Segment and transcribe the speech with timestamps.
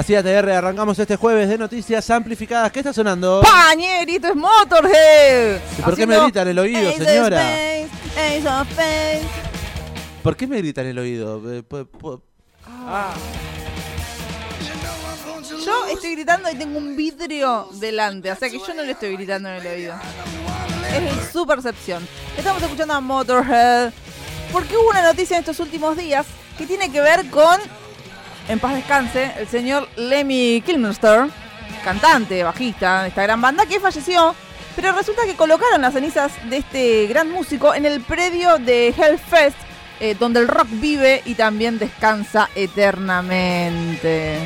[0.00, 2.72] Así ATR, arrancamos este jueves de noticias amplificadas.
[2.72, 3.42] ¿Qué está sonando?
[3.42, 5.60] Pañerito es Motorhead.
[5.78, 7.44] ¿Y por qué me gritan el oído, señora?
[10.22, 11.42] ¿Por qué me gritan el oído?
[15.66, 19.12] Yo estoy gritando y tengo un vidrio delante, o sea que yo no le estoy
[19.16, 19.94] gritando en el oído.
[20.94, 22.08] Es su percepción.
[22.38, 23.92] Estamos escuchando a Motorhead
[24.50, 26.24] porque hubo una noticia en estos últimos días
[26.56, 27.60] que tiene que ver con,
[28.50, 31.28] en paz descanse, el señor Lemmy Kilmister,
[31.84, 34.34] cantante, bajista de esta gran banda, que falleció.
[34.74, 39.56] Pero resulta que colocaron las cenizas de este gran músico en el predio de Hellfest,
[40.00, 44.38] eh, donde el rock vive y también descansa eternamente.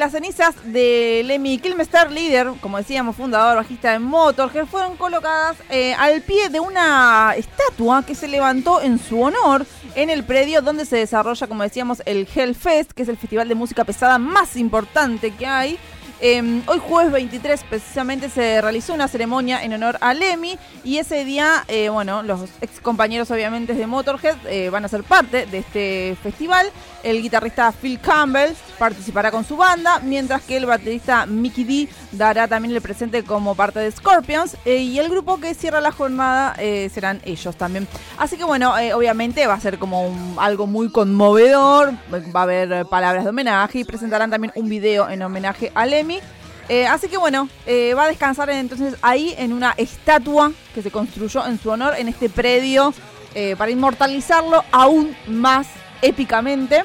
[0.00, 5.92] Las cenizas de Lemmy Kilmister, líder, como decíamos, fundador, bajista de Motorhead, fueron colocadas eh,
[5.92, 10.86] al pie de una estatua que se levantó en su honor en el predio donde
[10.86, 15.32] se desarrolla, como decíamos, el Hellfest, que es el festival de música pesada más importante
[15.32, 15.78] que hay.
[16.22, 21.24] Eh, hoy jueves 23 precisamente se realizó una ceremonia en honor a Lemmy y ese
[21.24, 25.58] día, eh, bueno, los ex compañeros obviamente de Motorhead eh, van a ser parte de
[25.58, 26.66] este festival.
[27.02, 32.48] El guitarrista Phil Campbell participará con su banda, mientras que el baterista Mickey D dará
[32.48, 36.54] también el presente como parte de Scorpions eh, y el grupo que cierra la jornada
[36.58, 37.86] eh, serán ellos también.
[38.16, 41.92] Así que bueno, eh, obviamente va a ser como un- algo muy conmovedor,
[42.34, 46.18] va a haber palabras de homenaje y presentarán también un video en homenaje a Lemmy.
[46.88, 47.48] Así que bueno,
[47.96, 52.06] va a descansar entonces ahí en una estatua que se construyó en su honor en
[52.08, 52.94] este predio
[53.58, 55.66] para inmortalizarlo aún más
[56.00, 56.84] épicamente.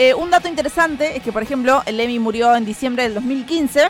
[0.00, 3.88] Eh, un dato interesante es que, por ejemplo, el Lemmy murió en diciembre del 2015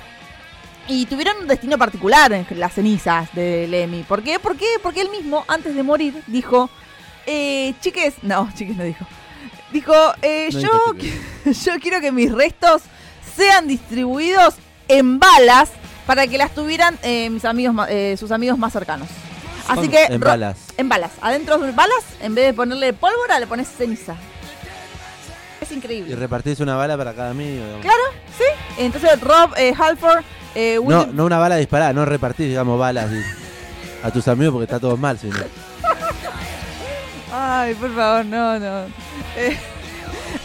[0.89, 4.03] y tuvieron un destino particular en las cenizas de Lemmy.
[4.03, 4.41] ¿Por qué?
[4.41, 4.67] ¿Por qué?
[4.83, 6.69] Porque él mismo, antes de morir, dijo,
[7.27, 9.07] eh, chiques, no, chiques no dijo.
[9.71, 11.65] Dijo, eh, No yo, chiques.
[11.65, 12.83] yo quiero que mis restos
[13.37, 14.57] sean distribuidos
[14.89, 15.71] en balas
[16.07, 19.07] para que las tuvieran eh, mis amigos, eh, sus amigos más cercanos.
[19.69, 20.59] Así que En balas.
[20.77, 21.13] en balas.
[21.21, 24.17] Adentro de balas, en vez de ponerle pólvora, le pones ceniza.
[25.71, 26.17] Es Y increíble.
[26.17, 27.63] repartís una bala para cada amigo.
[27.65, 27.81] digamos.
[27.83, 28.03] Claro,
[28.37, 28.45] sí.
[28.79, 33.09] Entonces Rob eh, Halford, eh, No, William- no una bala disparada, no repartís, digamos, balas
[34.03, 35.37] a tus amigos porque está todo mal, si no.
[37.33, 38.85] Ay, por favor, no, no.
[39.37, 39.57] Eh,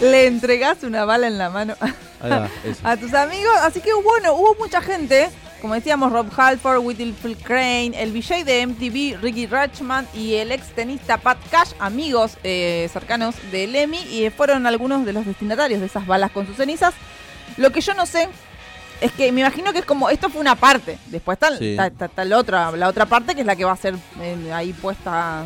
[0.01, 1.75] le entregás una bala en la mano
[2.21, 2.49] va,
[2.83, 3.55] a tus amigos.
[3.61, 5.29] Así que bueno, hubo mucha gente.
[5.61, 10.67] Como decíamos, Rob Halford, Whitfield Crane, el VJ de MTV, Ricky Rachman y el ex
[10.75, 15.87] tenista Pat Cash, amigos eh, cercanos de Lemmy, y fueron algunos de los destinatarios de
[15.87, 16.93] esas balas con sus cenizas.
[17.57, 18.29] Lo que yo no sé
[19.01, 21.71] es que me imagino que es como, esto fue una parte, después está, Sí.
[21.71, 23.95] está- está- está la, otra, la otra parte que es la que va a ser
[24.21, 25.45] eh, ahí puesta,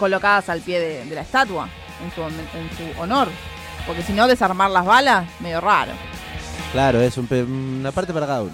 [0.00, 1.68] colocadas al pie de, de la estatua,
[2.04, 3.28] en su, en su honor.
[3.86, 5.92] Porque si no, desarmar las balas, medio raro.
[6.72, 7.28] Claro, es un
[7.80, 8.52] una parte para cada uno.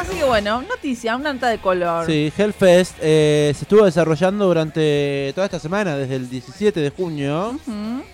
[0.00, 2.06] Así que bueno, noticia, una nota de color.
[2.06, 7.58] Sí, Hellfest eh, se estuvo desarrollando durante toda esta semana, desde el 17 de junio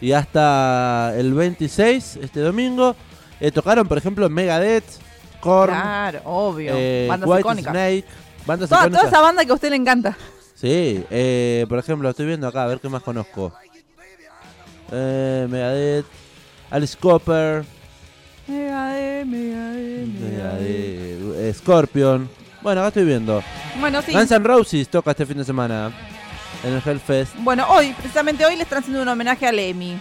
[0.01, 2.97] y hasta el 26, este domingo.
[3.39, 4.85] Eh, tocaron, por ejemplo, Megadeth,
[5.41, 6.73] Korn, Claro, obvio.
[6.75, 7.73] eh, Bandas White icónicas.
[7.73, 8.05] Snake,
[8.47, 10.17] bandas Toda, esa banda que a usted le encanta.
[10.55, 13.53] Sí, eh, por ejemplo, estoy viendo acá, a ver qué más conozco.
[14.91, 16.07] Eh, Megadeth,
[16.71, 17.65] Alice Cooper,
[21.53, 22.29] Scorpion.
[22.63, 23.43] Bueno, acá estoy viendo.
[23.81, 24.13] Bueno, sí.
[24.13, 25.93] Guns N' Roses toca este fin de semana
[26.65, 27.35] en el Hellfest.
[27.39, 29.99] Bueno, hoy, precisamente hoy, le están haciendo un homenaje a Lemmy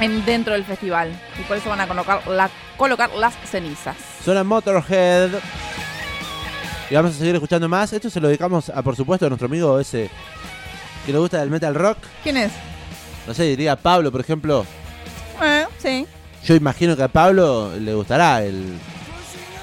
[0.00, 1.18] en, dentro del festival.
[1.38, 3.96] Y por eso van a colocar, la, colocar las cenizas.
[4.24, 5.30] Suena Motorhead.
[6.90, 7.92] Y vamos a seguir escuchando más.
[7.92, 10.10] Esto se lo dedicamos a, por supuesto, a nuestro amigo ese
[11.06, 11.98] que le gusta del metal rock.
[12.22, 12.52] ¿Quién es?
[13.26, 14.66] No sé, diría Pablo, por ejemplo.
[15.42, 16.06] Eh, sí.
[16.44, 18.78] Yo imagino que a Pablo le gustará el,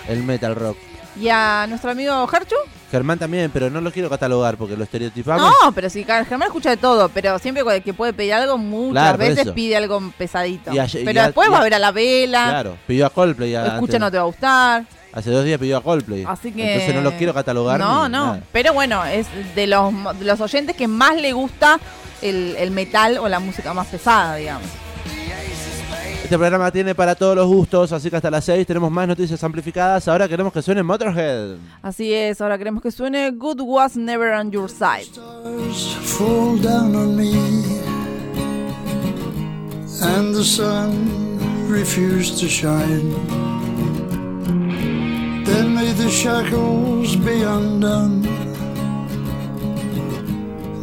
[0.08, 0.78] el metal rock.
[1.20, 2.56] ¿Y a nuestro amigo Gerchu?
[2.90, 5.52] Germán también, pero no lo quiero catalogar porque lo estereotipamos.
[5.64, 9.18] No, pero sí, Germán escucha de todo, pero siempre que puede pedir algo, muchas Claro,
[9.18, 10.72] veces pide algo pesadito.
[11.04, 13.54] Pero a- después va a- ver a la vela, Claro, pidió a Coldplay.
[13.54, 14.00] escucha antes.
[14.00, 14.86] no te va a gustar.
[15.12, 16.24] Hace dos días pidió a Coldplay.
[16.28, 16.74] Así que.
[16.74, 17.80] Entonces no lo quiero catalogar.
[17.80, 18.26] No, ni no.
[18.28, 18.42] nada.
[18.52, 21.80] Pero bueno, es de los, de los oyentes que más le gusta
[22.22, 24.68] el, el metal o la música más pesada, digamos.
[26.30, 29.44] Este programa tiene para todos los gustos, así que hasta las 6 tenemos más noticias
[29.44, 30.08] amplificadas.
[30.08, 31.56] Ahora queremos que suene Motorhead.
[31.82, 35.10] Así es, ahora queremos que suene Good Was Never on Your Side.
[36.04, 37.34] Fall down on me,
[40.04, 43.12] and the sun refused to shine.
[45.46, 48.22] Then may the shackles be undone.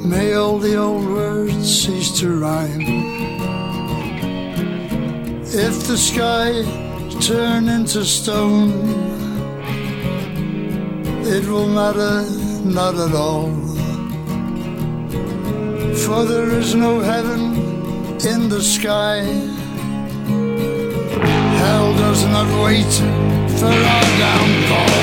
[0.04, 2.95] May all the old words cease to rhyme.
[5.58, 6.52] If the sky
[7.18, 8.72] turn into stone,
[11.24, 12.28] it will matter
[12.62, 13.48] not at all.
[16.04, 17.56] For there is no heaven
[18.20, 19.22] in the sky.
[21.62, 22.92] Hell does not wait
[23.58, 24.98] for our downfall.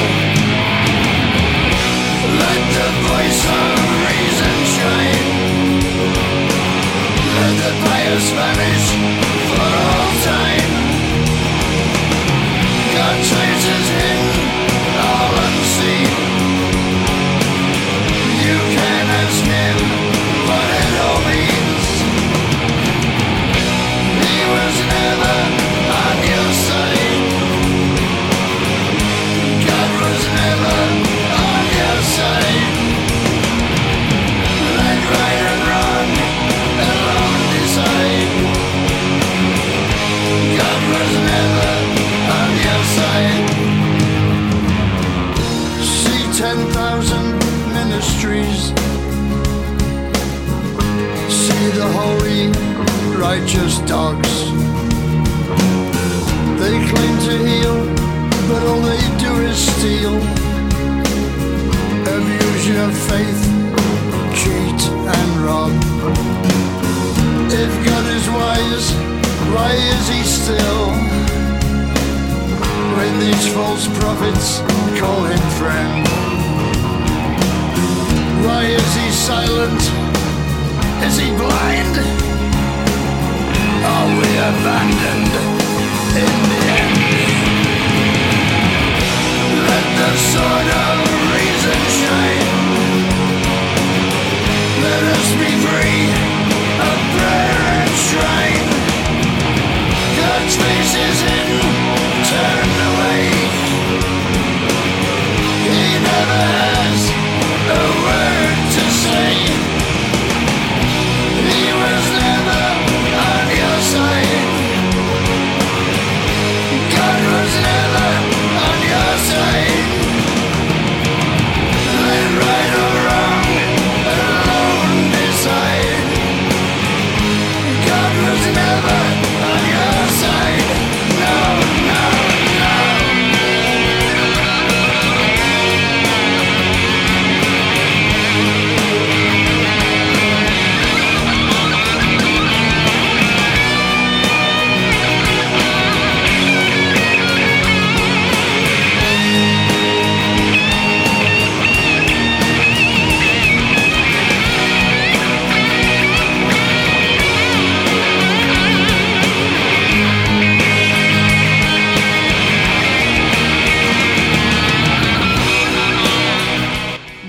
[2.44, 3.74] Let the voice of
[4.06, 5.30] reason shine.
[7.40, 9.03] Let the bias vanish
[53.40, 54.34] righteous dogs.
[56.62, 57.78] They claim to heal,
[58.50, 60.16] but all they do is steal.
[62.16, 63.42] Abuse your faith,
[64.40, 64.82] cheat
[65.18, 65.74] and rob.
[67.64, 68.88] If God is wise,
[69.56, 70.86] why is he still?
[72.98, 74.60] When these false prophets
[75.00, 76.06] call him friend.
[78.46, 79.82] Why is he silent?
[81.08, 82.33] Is he blind?
[83.86, 84.73] All we have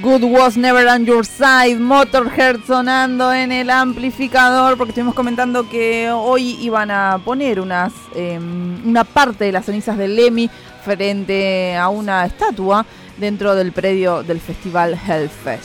[0.05, 6.11] Good Was Never on Your Side, Motorhead sonando en el amplificador, porque estuvimos comentando que
[6.11, 10.51] hoy iban a poner unas, eh, una parte de las cenizas de Lemmy
[10.85, 12.85] frente a una estatua
[13.17, 15.63] dentro del predio del festival Hellfest.